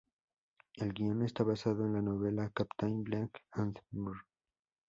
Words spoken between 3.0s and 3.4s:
Bligh